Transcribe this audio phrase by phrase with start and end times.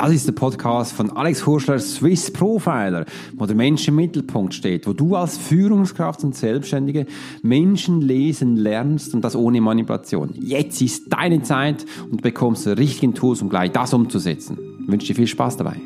[0.00, 3.04] Das ist der Podcast von Alex Hurschler, Swiss Profiler,
[3.34, 7.04] wo der Mensch im Mittelpunkt steht, wo du als Führungskraft und Selbstständige
[7.42, 10.30] Menschen lesen lernst und das ohne Manipulation.
[10.40, 14.56] Jetzt ist deine Zeit und du bekommst die richtigen Tools, um gleich das umzusetzen.
[14.80, 15.76] Ich wünsche dir viel Spaß dabei.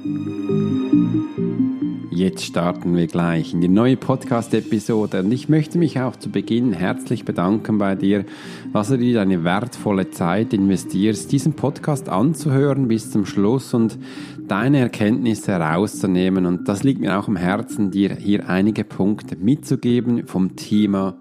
[2.14, 6.72] Jetzt starten wir gleich in die neue Podcast-Episode und ich möchte mich auch zu Beginn
[6.72, 8.24] herzlich bedanken bei dir,
[8.72, 13.98] dass du dir deine wertvolle Zeit investierst, diesen Podcast anzuhören bis zum Schluss und
[14.46, 16.46] deine Erkenntnisse herauszunehmen.
[16.46, 21.16] Und das liegt mir auch am Herzen, dir hier einige Punkte mitzugeben vom Thema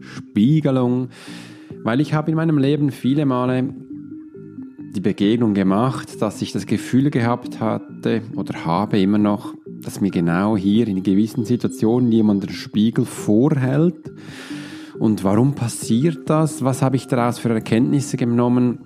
[0.00, 1.10] Spiegelung,
[1.84, 3.72] weil ich habe in meinem Leben viele Male
[4.92, 10.10] die Begegnung gemacht, dass ich das Gefühl gehabt hatte oder habe immer noch, dass mir
[10.10, 14.12] genau hier in gewissen Situationen jemand den Spiegel vorhält.
[14.98, 16.62] Und warum passiert das?
[16.62, 18.78] Was habe ich daraus für Erkenntnisse genommen?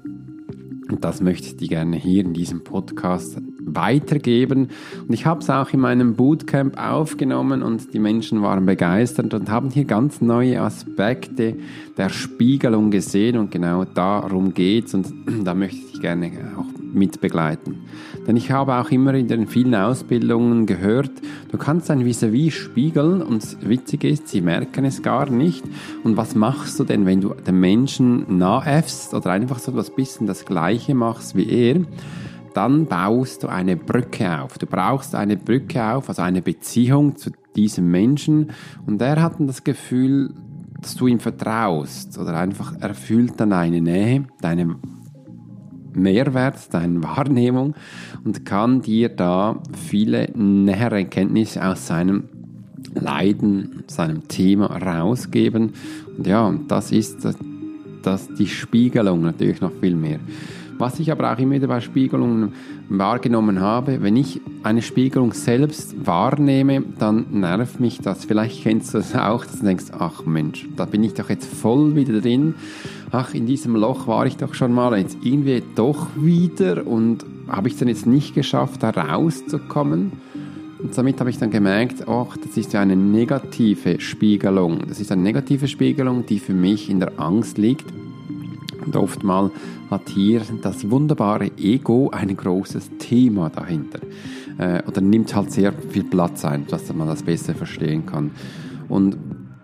[0.88, 4.69] Und das möchte ich dir gerne hier in diesem Podcast weitergeben.
[5.06, 9.50] Und ich habe es auch in meinem Bootcamp aufgenommen und die Menschen waren begeistert und
[9.50, 11.56] haben hier ganz neue Aspekte
[11.97, 15.12] der Spiegelung gesehen und genau darum geht es und
[15.44, 17.84] da möchte ich gerne auch mitbegleiten.
[18.27, 21.12] Denn ich habe auch immer in den vielen Ausbildungen gehört,
[21.50, 25.64] du kannst ein Vis-à-vis spiegeln und witzig ist, sie merken es gar nicht.
[26.03, 30.27] Und was machst du denn, wenn du den Menschen nachäffst oder einfach so etwas bisschen
[30.27, 31.83] das Gleiche machst wie er?
[32.55, 34.56] Dann baust du eine Brücke auf.
[34.56, 38.50] Du brauchst eine Brücke auf, also eine Beziehung zu diesem Menschen.
[38.86, 40.33] Und er hat das Gefühl,
[40.81, 44.77] dass du ihm vertraust oder einfach er fühlt dann eine Nähe, deine
[45.97, 47.75] Mehrwert, deine Wahrnehmung
[48.25, 52.25] und kann dir da viele nähere Erkenntnisse aus seinem
[52.94, 55.72] Leiden, seinem Thema rausgeben.
[56.16, 57.27] Und ja, das ist
[58.03, 60.20] das, die Spiegelung natürlich noch viel mehr.
[60.78, 62.52] Was ich aber auch immer wieder bei Spiegelungen
[62.88, 68.27] wahrgenommen habe, wenn ich eine Spiegelung selbst wahrnehme, dann nervt mich das.
[68.27, 71.47] Vielleicht kennst du das auch, dass du denkst, ach Mensch, da bin ich doch jetzt
[71.47, 72.54] voll wieder drin.
[73.10, 77.69] Ach, in diesem Loch war ich doch schon mal, jetzt irgendwie doch wieder und habe
[77.69, 80.12] ich es dann jetzt nicht geschafft, da rauszukommen.
[80.78, 84.81] Und damit habe ich dann gemerkt, ach, das ist ja eine negative Spiegelung.
[84.86, 87.86] Das ist eine negative Spiegelung, die für mich in der Angst liegt
[88.86, 89.50] und oftmal
[89.91, 94.00] hat hier das wunderbare Ego ein großes Thema dahinter.
[94.58, 98.30] Äh, oder nimmt halt sehr viel Platz ein, dass man das besser verstehen kann.
[98.88, 99.16] Und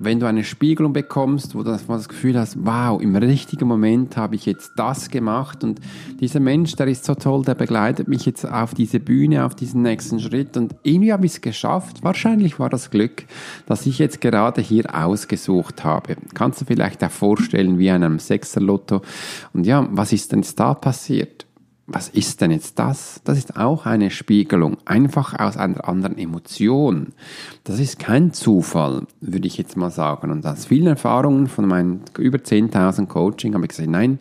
[0.04, 4.34] wenn du eine Spiegelung bekommst, wo du das Gefühl hast, wow, im richtigen Moment habe
[4.34, 5.80] ich jetzt das gemacht und
[6.20, 9.82] dieser Mensch, der ist so toll, der begleitet mich jetzt auf diese Bühne, auf diesen
[9.82, 12.02] nächsten Schritt und irgendwie habe ich es geschafft.
[12.02, 13.24] Wahrscheinlich war das Glück,
[13.66, 16.16] dass ich jetzt gerade hier ausgesucht habe.
[16.34, 19.02] Kannst du vielleicht auch vorstellen, wie einem Sechser-Lotto.
[19.52, 21.46] Und ja, was ist denn da passiert?
[21.92, 23.20] Was ist denn jetzt das?
[23.24, 27.12] Das ist auch eine Spiegelung, einfach aus einer anderen Emotion.
[27.64, 30.30] Das ist kein Zufall, würde ich jetzt mal sagen.
[30.30, 34.18] Und aus vielen Erfahrungen von meinen über 10.000 Coaching habe ich gesagt, nein,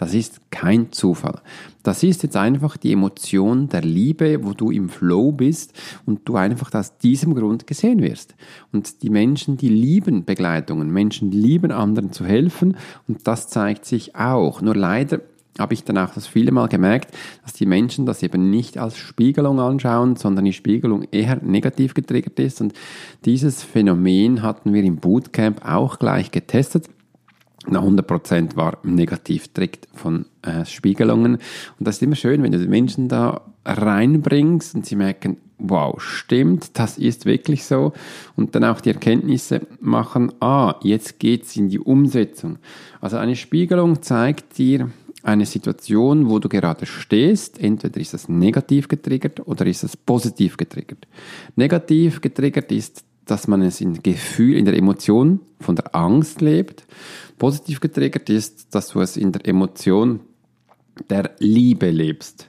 [0.00, 1.42] das ist kein Zufall.
[1.82, 5.74] Das ist jetzt einfach die Emotion der Liebe, wo du im Flow bist
[6.06, 8.34] und du einfach aus diesem Grund gesehen wirst.
[8.72, 12.78] Und die Menschen, die lieben Begleitungen, Menschen lieben anderen zu helfen
[13.08, 14.62] und das zeigt sich auch.
[14.62, 15.20] Nur leider
[15.58, 18.96] habe ich dann auch das viele Mal gemerkt, dass die Menschen das eben nicht als
[18.96, 22.60] Spiegelung anschauen, sondern die Spiegelung eher negativ getriggert ist.
[22.60, 22.72] Und
[23.24, 26.88] dieses Phänomen hatten wir im Bootcamp auch gleich getestet.
[27.66, 31.34] Na, 100% war negativ trägt von äh, Spiegelungen.
[31.34, 31.40] Und
[31.78, 36.78] das ist immer schön, wenn du die Menschen da reinbringst und sie merken, wow, stimmt,
[36.78, 37.92] das ist wirklich so.
[38.34, 42.58] Und dann auch die Erkenntnisse machen, ah, jetzt geht's in die Umsetzung.
[43.00, 44.90] Also eine Spiegelung zeigt dir,
[45.22, 50.56] eine Situation, wo du gerade stehst, entweder ist das negativ getriggert oder ist das positiv
[50.56, 51.06] getriggert.
[51.56, 56.84] Negativ getriggert ist, dass man es in Gefühl, in der Emotion von der Angst lebt.
[57.38, 60.20] Positiv getriggert ist, dass du es in der Emotion
[61.08, 62.48] der Liebe lebst.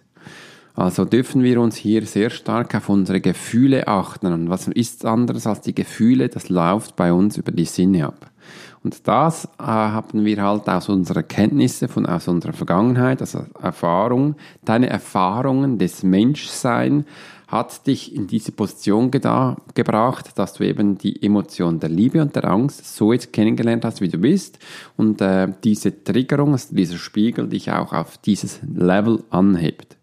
[0.74, 4.28] Also dürfen wir uns hier sehr stark auf unsere Gefühle achten.
[4.28, 6.30] Und was ist anderes als die Gefühle?
[6.30, 8.31] Das läuft bei uns über die Sinne ab.
[8.84, 14.36] Und das äh, haben wir halt aus unserer Kenntnisse, von, aus unserer Vergangenheit, also Erfahrung.
[14.66, 17.06] Deine Erfahrungen des Menschsein
[17.52, 22.46] hat dich in diese Position gebracht, dass du eben die Emotion der Liebe und der
[22.46, 24.58] Angst so jetzt kennengelernt hast, wie du bist.
[24.96, 29.98] Und äh, diese Triggerung, also dieser Spiegel dich auch auf dieses Level anhebt.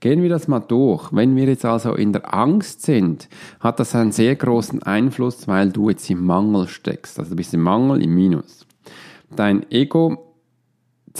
[0.00, 1.10] Gehen wir das mal durch.
[1.10, 3.28] Wenn wir jetzt also in der Angst sind,
[3.60, 7.18] hat das einen sehr großen Einfluss, weil du jetzt im Mangel steckst.
[7.18, 8.66] Also du bist im Mangel, im Minus.
[9.34, 10.29] Dein Ego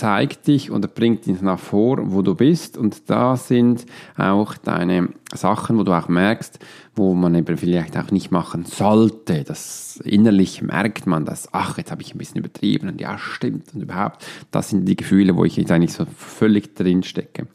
[0.00, 2.78] zeigt dich oder bringt dich nach vor, wo du bist.
[2.78, 3.84] Und da sind
[4.16, 6.58] auch deine Sachen, wo du auch merkst,
[7.00, 9.42] wo man eben vielleicht auch nicht machen sollte.
[9.42, 13.74] Das innerlich merkt man das, ach, jetzt habe ich ein bisschen übertrieben und ja, stimmt
[13.74, 14.26] und überhaupt.
[14.50, 17.46] Das sind die Gefühle, wo ich jetzt eigentlich so völlig drin stecke.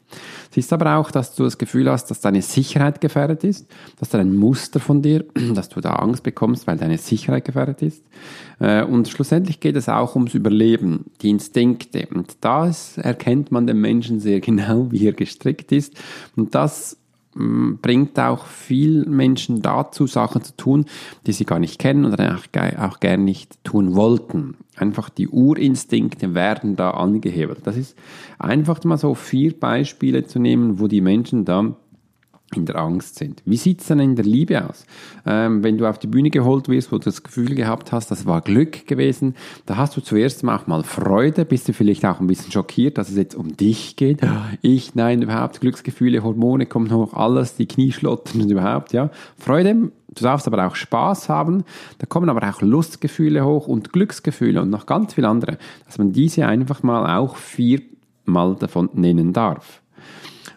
[0.50, 3.70] Siehst aber auch, dass du das Gefühl hast, dass deine Sicherheit gefährdet ist,
[4.00, 7.82] dass da ein Muster von dir, dass du da Angst bekommst, weil deine Sicherheit gefährdet
[7.82, 8.02] ist.
[8.58, 12.08] Äh, und schlussendlich geht es auch ums Überleben, die Instinkte.
[12.12, 15.94] Und das erkennt man den Menschen sehr genau, wie er gestrickt ist.
[16.34, 16.96] Und das
[17.36, 20.86] bringt auch viel Menschen dazu, Sachen zu tun,
[21.26, 22.38] die sie gar nicht kennen oder
[22.78, 24.56] auch, gar nicht tun wollten.
[24.76, 27.60] Einfach die Urinstinkte werden da angehebelt.
[27.64, 27.96] Das ist
[28.38, 31.76] einfach mal so vier Beispiele zu nehmen, wo die Menschen da
[32.54, 33.42] in der Angst sind.
[33.44, 34.86] Wie sieht es denn in der Liebe aus?
[35.26, 38.24] Ähm, wenn du auf die Bühne geholt wirst, wo du das Gefühl gehabt hast, das
[38.24, 39.34] war Glück gewesen,
[39.66, 42.98] da hast du zuerst mal auch mal Freude, bist du vielleicht auch ein bisschen schockiert,
[42.98, 44.20] dass es jetzt um dich geht.
[44.62, 49.10] Ich, nein, überhaupt, Glücksgefühle, Hormone kommen hoch, alles, die Knieschlotten und überhaupt, ja.
[49.38, 51.64] Freude, du darfst aber auch Spaß haben,
[51.98, 56.12] da kommen aber auch Lustgefühle hoch und Glücksgefühle und noch ganz viele andere, dass man
[56.12, 59.82] diese einfach mal auch viermal davon nennen darf.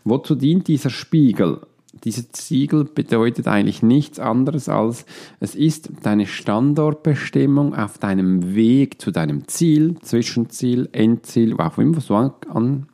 [0.03, 1.61] Wozu dient dieser Spiegel?
[2.03, 5.05] Dieses Siegel bedeutet eigentlich nichts anderes als,
[5.39, 12.15] es ist deine Standortbestimmung auf deinem Weg zu deinem Ziel, Zwischenziel, Endziel, auch immer du
[12.15, 12.87] an,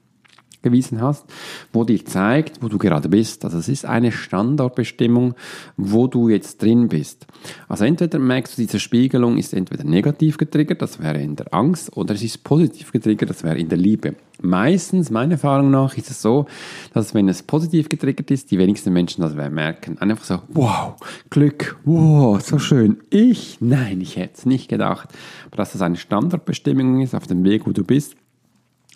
[0.65, 1.25] gewiesen hast,
[1.71, 3.45] wo dir zeigt, wo du gerade bist.
[3.45, 5.35] Also es ist eine Standortbestimmung,
[5.77, 7.27] wo du jetzt drin bist.
[7.69, 11.95] Also entweder merkst du, diese Spiegelung ist entweder negativ getriggert, das wäre in der Angst,
[11.95, 14.15] oder es ist positiv getriggert, das wäre in der Liebe.
[14.41, 16.47] Meistens, meiner Erfahrung nach, ist es so,
[16.93, 19.97] dass wenn es positiv getriggert ist, die wenigsten Menschen das merken.
[19.99, 20.95] Einfach so, wow,
[21.29, 22.97] Glück, wow, so schön.
[23.09, 23.57] Ich?
[23.61, 25.09] Nein, ich hätte es nicht gedacht.
[25.47, 28.15] Aber dass das eine Standortbestimmung ist auf dem Weg, wo du bist,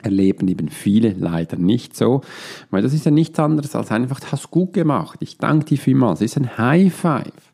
[0.03, 2.21] erleben eben viele leider nicht so,
[2.71, 6.21] weil das ist ja nichts anderes als einfach, hast gut gemacht, ich danke dir vielmals,
[6.21, 7.49] es ist ein High Five.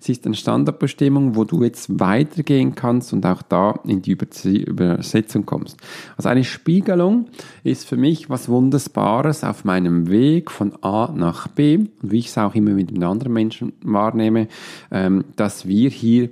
[0.00, 5.46] Es ist eine Standardbestimmung, wo du jetzt weitergehen kannst und auch da in die Übersetzung
[5.46, 5.76] kommst.
[6.16, 7.26] Also eine Spiegelung
[7.64, 12.28] ist für mich was Wunderbares auf meinem Weg von A nach B und wie ich
[12.28, 14.48] es auch immer mit den anderen Menschen wahrnehme,
[14.90, 16.30] ähm, dass wir hier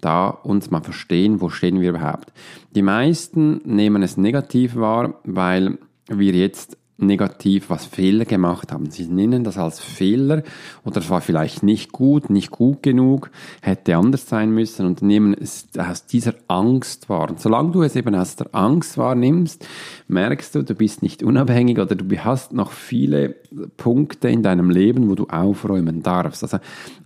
[0.00, 2.32] da uns mal verstehen, wo stehen wir überhaupt.
[2.74, 8.90] Die meisten nehmen es negativ wahr, weil wir jetzt negativ was Fehler gemacht haben.
[8.90, 10.42] Sie nennen das als Fehler
[10.84, 13.30] oder es war vielleicht nicht gut, nicht gut genug,
[13.62, 17.30] hätte anders sein müssen und nehmen es aus dieser Angst wahr.
[17.30, 19.66] Und solange du es eben aus der Angst wahrnimmst,
[20.06, 23.34] merkst du, du bist nicht unabhängig oder du hast noch viele
[23.76, 26.44] Punkte in deinem Leben, wo du aufräumen darfst.
[26.44, 26.58] Also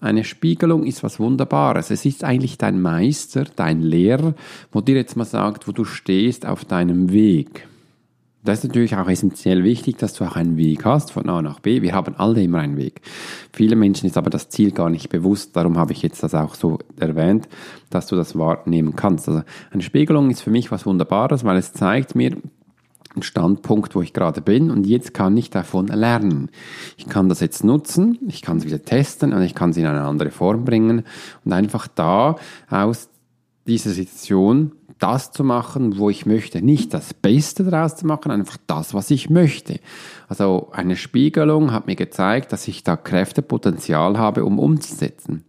[0.02, 1.90] eine Spiegelung ist was Wunderbares.
[1.90, 4.34] Es ist eigentlich dein Meister, dein Lehrer,
[4.70, 7.66] wo dir jetzt mal sagt, wo du stehst auf deinem Weg.
[8.44, 11.58] Das ist natürlich auch essentiell wichtig, dass du auch einen Weg hast von A nach
[11.58, 11.82] B.
[11.82, 13.00] Wir haben alle immer einen Weg.
[13.52, 15.56] Viele Menschen ist aber das Ziel gar nicht bewusst.
[15.56, 17.48] Darum habe ich jetzt das auch so erwähnt,
[17.90, 19.28] dass du das wahrnehmen kannst.
[19.28, 19.42] Also
[19.72, 22.36] eine Spiegelung ist für mich was Wunderbares, weil es zeigt mir,
[23.14, 26.50] einen Standpunkt, wo ich gerade bin und jetzt kann ich davon lernen.
[26.96, 29.86] Ich kann das jetzt nutzen, ich kann es wieder testen und ich kann es in
[29.86, 31.04] eine andere Form bringen
[31.44, 32.36] und einfach da
[32.70, 33.08] aus
[33.66, 36.62] dieser Situation das zu machen, wo ich möchte.
[36.62, 39.80] Nicht das Beste daraus zu machen, einfach das, was ich möchte.
[40.28, 45.44] Also eine Spiegelung hat mir gezeigt, dass ich da Kräftepotenzial habe, um umzusetzen.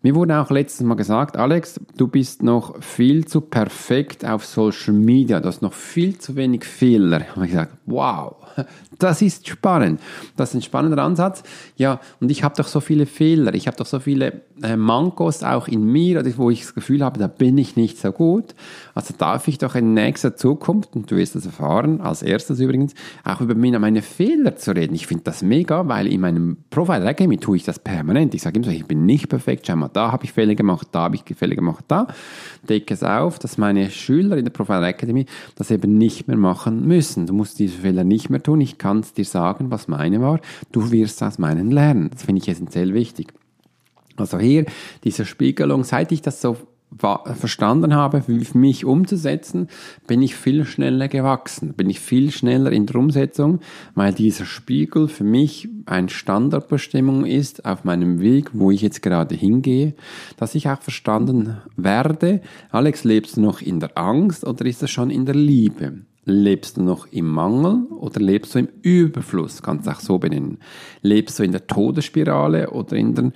[0.00, 4.94] Mir wurde auch letztes Mal gesagt, Alex, du bist noch viel zu perfekt auf Social
[4.94, 7.22] Media, du hast noch viel zu wenig Fehler.
[7.22, 8.36] Ich habe gesagt, wow,
[8.98, 10.00] das ist spannend.
[10.36, 11.42] Das ist ein spannender Ansatz.
[11.76, 15.42] Ja, und ich habe doch so viele Fehler, ich habe doch so viele äh, Mankos
[15.42, 18.54] auch in mir, wo ich das Gefühl habe, da bin ich nicht so gut.
[18.94, 22.94] Also darf ich doch in nächster Zukunft, und du wirst das erfahren, als erstes übrigens,
[23.24, 24.94] auch über meine Fehler zu reden.
[24.94, 28.34] Ich finde das mega, weil in meinem Profile Academy tue ich das permanent.
[28.34, 30.88] Ich sage immer so, ich bin nicht perfekt, schau mal, da habe ich Fehler gemacht,
[30.92, 32.08] da habe ich Fehler gemacht, da.
[32.68, 36.86] Decke es auf, dass meine Schüler in der Profile Academy das eben nicht mehr machen
[36.86, 37.26] müssen.
[37.26, 38.60] Du musst diese Fehler nicht mehr tun.
[38.60, 40.40] Ich kann es dir sagen, was meine war.
[40.72, 42.10] Du wirst aus meinen lernen.
[42.10, 43.34] Das finde ich essentiell wichtig.
[44.16, 44.64] Also hier
[45.04, 46.56] diese Spiegelung, seit ich das so
[47.34, 49.68] verstanden habe, für mich umzusetzen,
[50.06, 53.60] bin ich viel schneller gewachsen, bin ich viel schneller in der Umsetzung,
[53.94, 59.34] weil dieser Spiegel für mich eine Standardbestimmung ist auf meinem Weg, wo ich jetzt gerade
[59.34, 59.94] hingehe,
[60.38, 62.40] dass ich auch verstanden werde,
[62.70, 65.98] Alex, lebst du noch in der Angst oder ist das schon in der Liebe?
[66.30, 69.62] Lebst du noch im Mangel oder lebst du im Überfluss?
[69.62, 70.58] Kannst du auch so benennen.
[71.00, 73.32] Lebst du in der Todesspirale oder in der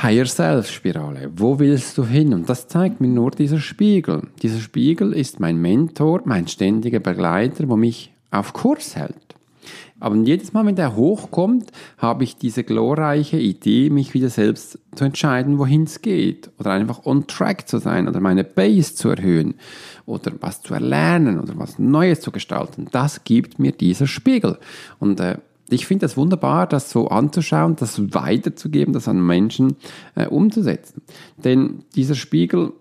[0.00, 1.30] Higher Self Spirale.
[1.36, 2.32] Wo willst du hin?
[2.32, 4.22] Und das zeigt mir nur dieser Spiegel.
[4.40, 9.36] Dieser Spiegel ist mein Mentor, mein ständiger Begleiter, wo mich auf Kurs hält.
[10.00, 15.04] Aber jedes Mal, wenn der hochkommt, habe ich diese glorreiche Idee, mich wieder selbst zu
[15.04, 16.50] entscheiden, wohin es geht.
[16.58, 19.54] Oder einfach on track zu sein oder meine Base zu erhöhen.
[20.06, 22.88] Oder was zu erlernen oder was Neues zu gestalten.
[22.90, 24.58] Das gibt mir dieser Spiegel.
[24.98, 25.38] Und äh,
[25.70, 29.76] ich finde das wunderbar, das so anzuschauen, das weiterzugeben, das an Menschen
[30.14, 31.02] äh, umzusetzen.
[31.42, 32.72] Denn dieser Spiegel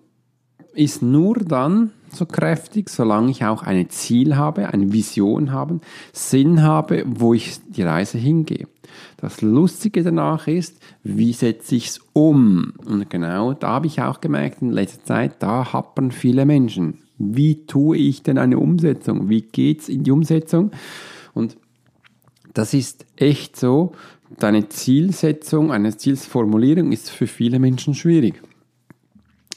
[0.74, 5.80] ist nur dann so kräftig, solange ich auch ein Ziel habe, eine Vision habe,
[6.12, 8.68] Sinn habe, wo ich die Reise hingehe.
[9.18, 12.74] Das Lustige danach ist, wie setze ich es um?
[12.86, 17.00] Und genau da habe ich auch gemerkt in letzter Zeit, da happern viele Menschen.
[17.22, 19.30] Wie tue ich denn eine Umsetzung?
[19.30, 20.72] Wie geht's in die Umsetzung?
[21.34, 21.58] Und
[22.54, 23.94] das ist echt so,
[24.40, 28.42] deine Zielsetzung, eine Zielsformulierung ist für viele Menschen schwierig.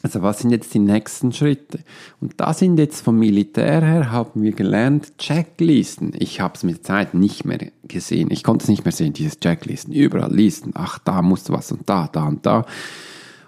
[0.03, 1.79] Also was sind jetzt die nächsten Schritte?
[2.21, 6.13] Und da sind jetzt vom Militär her, haben wir gelernt, Checklisten.
[6.19, 8.31] Ich habe es mit Zeit nicht mehr gesehen.
[8.31, 9.95] Ich konnte es nicht mehr sehen, dieses Checklisten.
[9.95, 10.73] Überall Listen.
[10.75, 12.67] Ach, da muss was und da, da und da.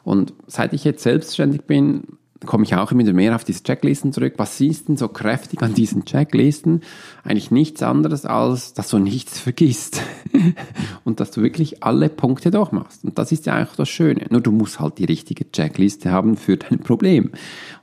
[0.02, 2.04] Und seit ich jetzt selbstständig bin,
[2.44, 4.34] komme ich auch immer mehr auf diese Checklisten zurück.
[4.36, 6.82] Was siehst denn so kräftig an diesen Checklisten?
[7.24, 10.02] Eigentlich nichts anderes als, dass du nichts vergisst
[11.04, 13.04] und dass du wirklich alle Punkte durchmachst.
[13.04, 14.26] Und das ist ja eigentlich das Schöne.
[14.30, 17.30] Nur du musst halt die richtige Checkliste haben für dein Problem.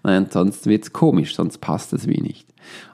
[0.03, 2.47] Und sonst wird's komisch, sonst passt es wie nicht.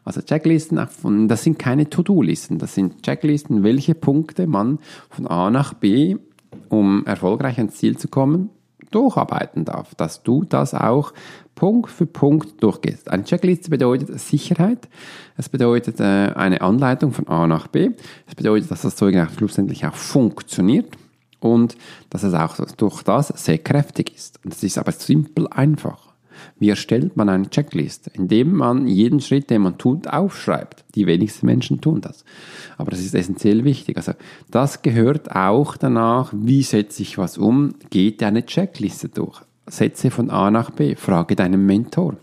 [0.04, 0.80] Also Checklisten,
[1.28, 6.16] das sind keine To-Do-Listen, das sind Checklisten, welche Punkte man von A nach B,
[6.70, 8.50] um erfolgreich ans Ziel zu kommen,
[8.92, 11.14] durcharbeiten darf, dass du das auch
[11.56, 13.10] Punkt für Punkt durchgehst.
[13.10, 14.88] Eine Checkliste bedeutet Sicherheit,
[15.36, 16.04] es bedeutet äh,
[16.36, 17.92] eine Anleitung von A nach B,
[18.28, 20.96] es bedeutet, dass das Zeug schlussendlich auch funktioniert
[21.40, 21.78] und
[22.10, 24.40] dass es auch durch das sehr kräftig ist.
[24.44, 26.09] Und es ist aber simpel einfach.
[26.60, 28.12] Wie erstellt man eine Checkliste?
[28.14, 30.84] Indem man jeden Schritt, den man tut, aufschreibt.
[30.96, 32.24] Die wenigsten Menschen tun das.
[32.78, 33.98] Aber das ist essentiell wichtig.
[33.98, 34.14] Also
[34.52, 39.42] das gehört auch danach, wie setze ich was um, geht eine Checkliste durch.
[39.68, 42.18] Setze von A nach B, frage deinen Mentor.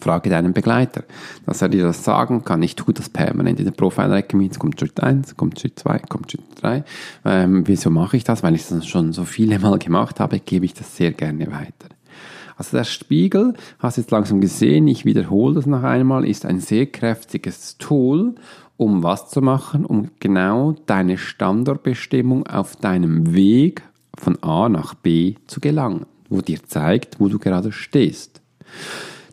[0.00, 1.04] Frage deinen Begleiter,
[1.46, 2.62] dass er dir das sagen kann.
[2.62, 4.48] Ich tue das permanent in der Profile Academy.
[4.48, 6.84] Kommt Schritt 1, kommt Schritt 2, kommt Schritt 3.
[7.24, 8.42] Ähm, wieso mache ich das?
[8.42, 11.88] Weil ich das schon so viele Mal gemacht habe, gebe ich das sehr gerne weiter.
[12.60, 16.60] Also der Spiegel, hast du jetzt langsam gesehen, ich wiederhole das noch einmal, ist ein
[16.60, 18.34] sehr kräftiges Tool,
[18.76, 23.82] um was zu machen, um genau deine Standortbestimmung auf deinem Weg
[24.14, 28.42] von A nach B zu gelangen, wo dir zeigt, wo du gerade stehst.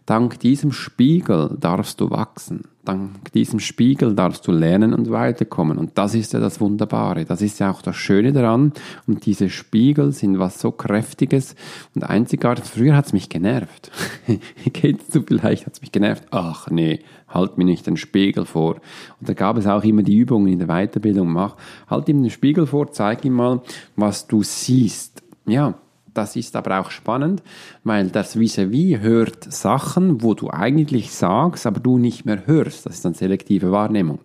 [0.05, 2.63] Dank diesem Spiegel darfst du wachsen.
[2.87, 5.77] Dank diesem Spiegel darfst du lernen und weiterkommen.
[5.77, 7.25] Und das ist ja das Wunderbare.
[7.25, 8.71] Das ist ja auch das Schöne daran.
[9.05, 11.55] Und diese Spiegel sind was so Kräftiges
[11.95, 12.65] und einzigartig.
[12.65, 13.91] Früher hat es mich genervt.
[14.73, 16.23] Kennst du vielleicht, hat es mich genervt.
[16.31, 18.75] Ach nee, halt mir nicht den Spiegel vor.
[19.19, 21.31] Und da gab es auch immer die Übungen in der Weiterbildung.
[21.31, 23.61] Mach, halt ihm den Spiegel vor, zeig ihm mal,
[23.95, 25.23] was du siehst.
[25.45, 25.75] Ja,
[26.17, 27.43] das ist aber auch spannend,
[27.83, 32.85] weil das Vis-à-vis hört Sachen, wo du eigentlich sagst, aber du nicht mehr hörst.
[32.85, 34.19] Das ist dann selektive Wahrnehmung.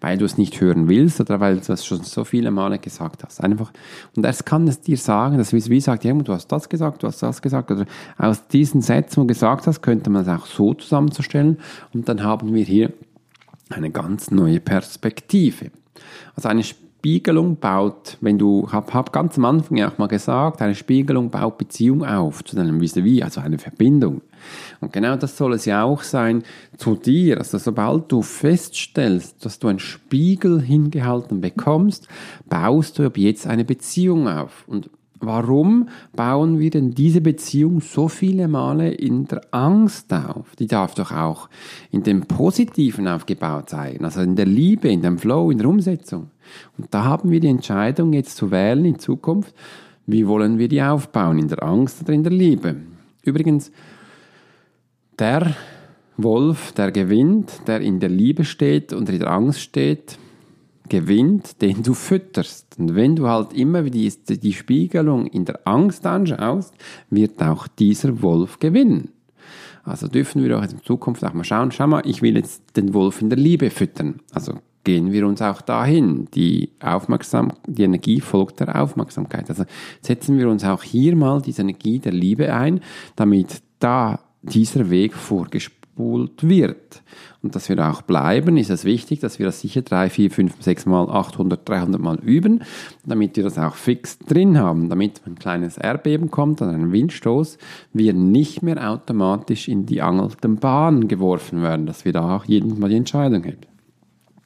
[0.00, 3.22] Weil du es nicht hören willst oder weil du es schon so viele Male gesagt
[3.24, 3.42] hast.
[3.42, 3.72] Einfach.
[4.16, 7.06] Und das kann es dir sagen, das Vis-à-vis sagt, ja, du hast das gesagt, du
[7.06, 7.70] hast das gesagt.
[7.70, 7.84] Oder
[8.16, 11.58] aus diesen Sätzen, wo du gesagt hast, könnte man es auch so zusammenzustellen.
[11.92, 12.92] Und dann haben wir hier
[13.70, 15.70] eine ganz neue Perspektive.
[16.34, 16.62] Also eine
[17.06, 21.30] Spiegelung baut, wenn du, hab, hab ganz am Anfang ja auch mal gesagt, eine Spiegelung
[21.30, 24.22] baut Beziehung auf zu deinem vis also eine Verbindung.
[24.80, 26.42] Und genau das soll es ja auch sein
[26.76, 27.38] zu dir.
[27.38, 32.08] Also sobald du feststellst, dass du einen Spiegel hingehalten bekommst,
[32.48, 34.64] baust du ab jetzt eine Beziehung auf.
[34.66, 40.54] Und Warum bauen wir denn diese Beziehung so viele Male in der Angst auf?
[40.56, 41.48] Die darf doch auch
[41.90, 46.30] in dem Positiven aufgebaut sein, also in der Liebe, in dem Flow, in der Umsetzung.
[46.76, 49.54] Und da haben wir die Entscheidung jetzt zu wählen in Zukunft,
[50.06, 52.76] wie wollen wir die aufbauen, in der Angst oder in der Liebe.
[53.24, 53.72] Übrigens,
[55.18, 55.54] der
[56.18, 60.18] Wolf, der gewinnt, der in der Liebe steht und in der Angst steht,
[60.88, 62.78] gewinnt, den du fütterst.
[62.78, 66.74] Und wenn du halt immer die, die Spiegelung in der Angst anschaust,
[67.10, 69.10] wird auch dieser Wolf gewinnen.
[69.84, 72.92] Also dürfen wir auch in Zukunft auch mal schauen, schau mal, ich will jetzt den
[72.92, 74.20] Wolf in der Liebe füttern.
[74.32, 76.28] Also gehen wir uns auch dahin.
[76.34, 79.48] Die Aufmerksam, die Energie folgt der Aufmerksamkeit.
[79.48, 79.64] Also
[80.00, 82.80] setzen wir uns auch hier mal diese Energie der Liebe ein,
[83.14, 85.14] damit da dieser Weg
[85.96, 87.02] zurückgespult wird.
[87.42, 90.54] Und dass wir auch bleiben, ist es wichtig, dass wir das sicher drei, vier, fünf,
[90.60, 92.62] sechs Mal, 800, 300 Mal üben,
[93.04, 97.58] damit wir das auch fix drin haben, damit ein kleines Erdbeben kommt und ein Windstoß,
[97.92, 102.76] wir nicht mehr automatisch in die angelten Bahn geworfen werden, dass wir da auch jedes
[102.76, 103.56] Mal die Entscheidung haben.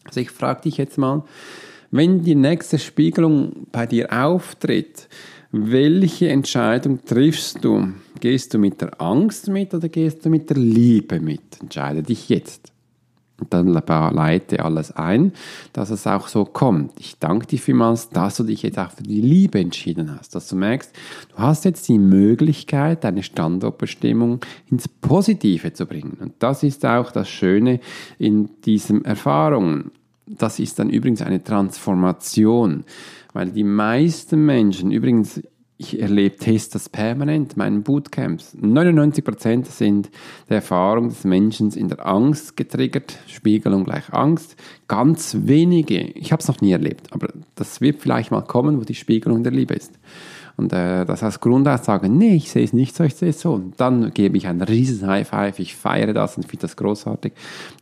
[0.04, 1.25] Also ich frage dich jetzt mal,
[1.90, 5.09] wenn die nächste Spiegelung bei dir auftritt,
[5.52, 7.92] welche Entscheidung triffst du?
[8.21, 11.61] Gehst du mit der Angst mit oder gehst du mit der Liebe mit?
[11.61, 12.73] Entscheide dich jetzt.
[13.40, 15.33] Und dann leite alles ein,
[15.73, 16.92] dass es auch so kommt.
[17.00, 20.47] Ich danke dir vielmals, dass du dich jetzt auch für die Liebe entschieden hast, dass
[20.49, 20.95] du merkst,
[21.35, 24.40] du hast jetzt die Möglichkeit, deine Standortbestimmung
[24.71, 26.19] ins Positive zu bringen.
[26.21, 27.80] Und das ist auch das Schöne
[28.19, 29.90] in diesen Erfahrungen.
[30.38, 32.84] Das ist dann übrigens eine Transformation.
[33.32, 35.40] Weil die meisten Menschen, übrigens,
[35.80, 38.54] ich erlebe Tests permanent, meinen Bootcamps.
[38.54, 40.10] 99% sind
[40.50, 44.56] der Erfahrung des Menschen in der Angst getriggert, Spiegelung gleich Angst.
[44.88, 48.84] Ganz wenige, ich habe es noch nie erlebt, aber das wird vielleicht mal kommen, wo
[48.84, 49.99] die Spiegelung der Liebe ist.
[50.61, 53.55] Und äh, das als Grundaussage, nee, ich sehe es nicht so, ich sehe es so.
[53.55, 57.33] Und dann gebe ich einen riesen High Five, ich feiere das und finde das großartig,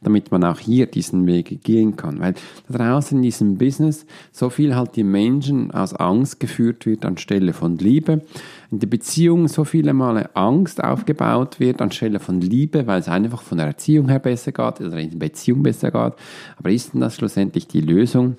[0.01, 2.21] damit man auch hier diesen Weg gehen kann.
[2.21, 2.35] Weil
[2.69, 7.53] da draußen in diesem Business so viel halt die Menschen aus Angst geführt wird anstelle
[7.53, 8.23] von Liebe.
[8.71, 13.43] In der Beziehung so viele Male Angst aufgebaut wird anstelle von Liebe, weil es einfach
[13.43, 16.13] von der Erziehung her besser geht oder in der Beziehung besser geht.
[16.57, 18.37] Aber ist denn das schlussendlich die Lösung?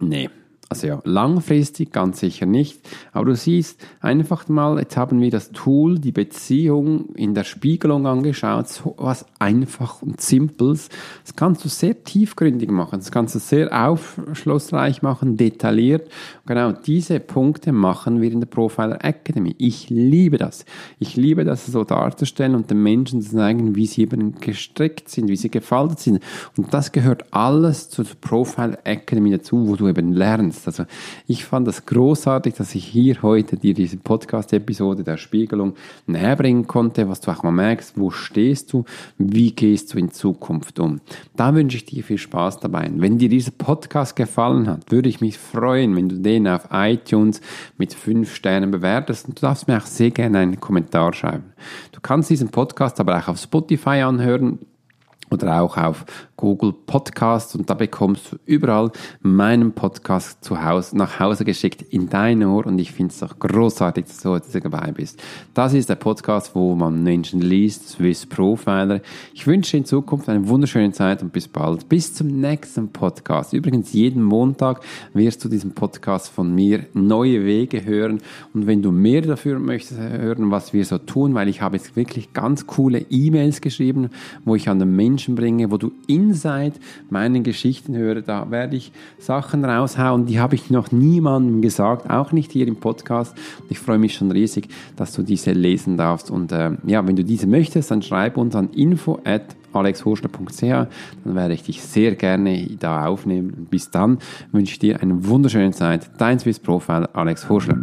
[0.00, 0.30] Nee.
[0.70, 2.78] Also ja, langfristig ganz sicher nicht.
[3.12, 8.06] Aber du siehst einfach mal, jetzt haben wir das Tool, die Beziehung in der Spiegelung
[8.06, 10.90] angeschaut, so was einfach und simples.
[11.24, 16.10] Das kannst du sehr tiefgründig machen, das kannst du sehr aufschlussreich machen, detailliert.
[16.44, 19.54] Genau diese Punkte machen wir in der Profiler Academy.
[19.56, 20.66] Ich liebe das.
[20.98, 25.28] Ich liebe das so darzustellen und den Menschen zu zeigen, wie sie eben gestrickt sind,
[25.28, 26.22] wie sie gefaltet sind.
[26.58, 30.80] Und das gehört alles zur Profiler Academy dazu, wo du eben lernst kannst.
[30.80, 30.90] Also
[31.26, 35.74] ich fand das großartig, dass ich hier heute dir diese Podcast-Episode der Spiegelung
[36.06, 38.84] näher bringen konnte, was du auch mal merkst, wo stehst du,
[39.18, 41.00] wie gehst du in Zukunft um.
[41.36, 42.90] Da wünsche ich dir viel Spaß dabei.
[42.94, 47.40] Wenn dir dieser Podcast gefallen hat, würde ich mich freuen, wenn du den auf iTunes
[47.76, 51.52] mit fünf Sternen bewertest und du darfst mir auch sehr gerne einen Kommentar schreiben.
[51.92, 54.58] Du kannst diesen Podcast aber auch auf Spotify anhören
[55.30, 56.04] oder auch auf
[56.38, 62.08] Google Podcast und da bekommst du überall meinen Podcast zu Hause, nach Hause geschickt in
[62.08, 65.20] dein Ohr und ich finde es auch großartig, dass du heute dabei bist.
[65.52, 69.00] Das ist der Podcast, wo man Menschen liest, Swiss Profiler.
[69.34, 71.88] Ich wünsche in Zukunft eine wunderschöne Zeit und bis bald.
[71.88, 73.52] Bis zum nächsten Podcast.
[73.52, 74.80] Übrigens, jeden Montag
[75.14, 78.20] wirst du diesen Podcast von mir neue Wege hören
[78.54, 81.96] und wenn du mehr dafür möchtest hören, was wir so tun, weil ich habe jetzt
[81.96, 84.10] wirklich ganz coole E-Mails geschrieben,
[84.44, 86.74] wo ich an den Menschen bringe, wo du in Inside
[87.10, 92.32] meinen Geschichten höre, da werde ich Sachen raushauen, die habe ich noch niemandem gesagt, auch
[92.32, 93.34] nicht hier im Podcast.
[93.70, 96.30] Ich freue mich schon riesig, dass du diese lesen darfst.
[96.30, 100.88] Und äh, ja, wenn du diese möchtest, dann schreib uns an info at alexhorschler.ch, dann
[101.24, 103.66] werde ich dich sehr gerne da aufnehmen.
[103.70, 104.18] Bis dann
[104.52, 106.10] wünsche ich dir eine wunderschöne Zeit.
[106.18, 107.78] Dein Swiss Profile Alex Horschler.